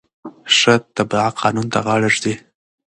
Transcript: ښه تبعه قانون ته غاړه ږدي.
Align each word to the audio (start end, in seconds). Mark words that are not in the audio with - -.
ښه 0.57 0.73
تبعه 0.95 1.29
قانون 1.41 1.65
ته 1.73 1.79
غاړه 1.85 2.09
ږدي. 2.15 2.33